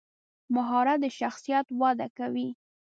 [0.55, 2.49] مهارت د شخصیت وده کوي.